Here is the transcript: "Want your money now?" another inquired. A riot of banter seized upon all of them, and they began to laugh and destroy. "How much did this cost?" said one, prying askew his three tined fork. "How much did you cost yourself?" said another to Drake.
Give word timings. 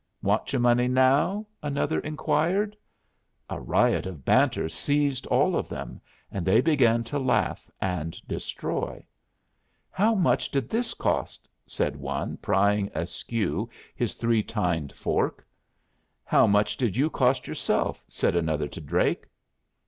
"Want 0.23 0.51
your 0.51 0.59
money 0.61 0.87
now?" 0.87 1.45
another 1.61 1.99
inquired. 1.99 2.75
A 3.51 3.59
riot 3.59 4.07
of 4.07 4.25
banter 4.25 4.67
seized 4.67 5.27
upon 5.27 5.37
all 5.37 5.55
of 5.55 5.69
them, 5.69 6.01
and 6.31 6.43
they 6.43 6.59
began 6.59 7.03
to 7.03 7.19
laugh 7.19 7.69
and 7.79 8.19
destroy. 8.27 9.05
"How 9.91 10.15
much 10.15 10.49
did 10.49 10.71
this 10.71 10.95
cost?" 10.95 11.47
said 11.67 11.95
one, 11.95 12.37
prying 12.37 12.89
askew 12.95 13.69
his 13.95 14.15
three 14.15 14.41
tined 14.41 14.91
fork. 14.91 15.45
"How 16.25 16.47
much 16.47 16.77
did 16.77 16.97
you 16.97 17.11
cost 17.11 17.47
yourself?" 17.47 18.03
said 18.07 18.35
another 18.35 18.67
to 18.69 18.81
Drake. 18.81 19.25